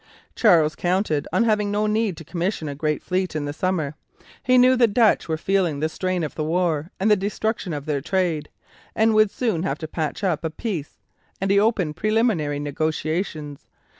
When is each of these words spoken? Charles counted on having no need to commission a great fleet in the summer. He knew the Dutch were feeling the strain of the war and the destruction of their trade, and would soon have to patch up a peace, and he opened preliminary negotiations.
Charles 0.33 0.73
counted 0.75 1.27
on 1.31 1.43
having 1.43 1.69
no 1.69 1.85
need 1.85 2.17
to 2.17 2.23
commission 2.23 2.67
a 2.67 2.73
great 2.73 3.03
fleet 3.03 3.35
in 3.35 3.45
the 3.45 3.53
summer. 3.53 3.93
He 4.41 4.57
knew 4.57 4.75
the 4.75 4.87
Dutch 4.87 5.29
were 5.29 5.37
feeling 5.37 5.79
the 5.79 5.89
strain 5.89 6.23
of 6.23 6.33
the 6.33 6.43
war 6.43 6.89
and 6.99 7.11
the 7.11 7.15
destruction 7.15 7.71
of 7.71 7.85
their 7.85 8.01
trade, 8.01 8.49
and 8.95 9.13
would 9.13 9.29
soon 9.29 9.61
have 9.61 9.77
to 9.77 9.87
patch 9.87 10.23
up 10.23 10.43
a 10.43 10.49
peace, 10.49 10.97
and 11.39 11.51
he 11.51 11.59
opened 11.59 11.97
preliminary 11.97 12.59
negotiations. 12.59 13.67